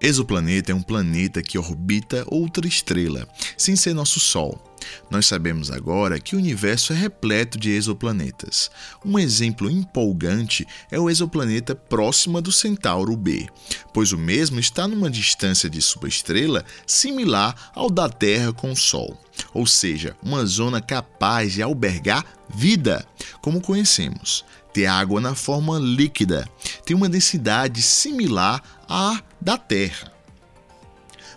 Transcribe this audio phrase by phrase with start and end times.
[0.00, 4.58] Exoplaneta é um planeta que orbita outra estrela, sem ser nosso Sol.
[5.10, 8.70] Nós sabemos agora que o universo é repleto de exoplanetas.
[9.04, 13.46] Um exemplo empolgante é o exoplaneta Próxima do Centauro B,
[13.92, 18.76] pois o mesmo está numa distância de sua estrela similar ao da Terra com o
[18.76, 19.20] Sol,
[19.52, 23.06] ou seja, uma zona capaz de albergar vida,
[23.42, 24.44] como conhecemos.
[24.72, 26.48] Ter água na forma líquida,
[26.90, 30.12] tem uma densidade similar à da Terra.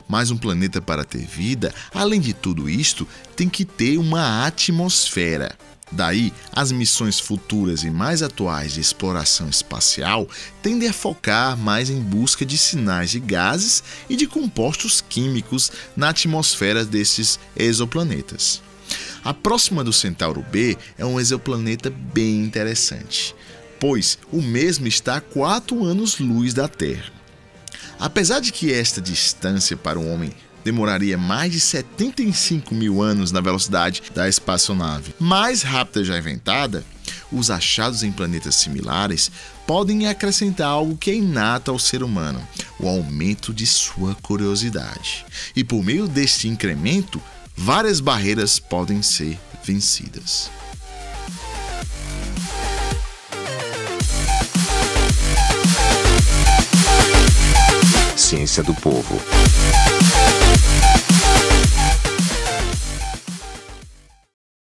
[0.07, 5.55] Mas um planeta para ter vida, além de tudo isto, tem que ter uma atmosfera.
[5.91, 10.27] Daí, as missões futuras e mais atuais de exploração espacial
[10.63, 16.09] tendem a focar mais em busca de sinais de gases e de compostos químicos na
[16.09, 18.59] atmosfera desses exoplanetas.
[19.23, 23.35] A próxima do Centauro B é um exoplaneta bem interessante,
[23.83, 27.11] pois o mesmo está a 4 anos-luz da Terra.
[27.99, 30.31] Apesar de que esta distância para o homem
[30.63, 36.85] demoraria mais de 75 mil anos na velocidade da espaçonave mais rápida já inventada,
[37.29, 39.29] os achados em planetas similares
[39.67, 42.41] podem acrescentar algo que é inato ao ser humano:
[42.79, 45.25] o aumento de sua curiosidade.
[45.53, 47.21] E por meio deste incremento,
[47.53, 50.49] várias barreiras podem ser vencidas.
[58.33, 59.21] Ciência do Povo.